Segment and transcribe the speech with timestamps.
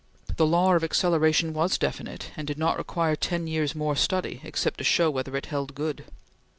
[0.35, 4.79] The law of acceleration was definite, and did not require ten years more study except
[4.79, 6.05] to show whether it held good.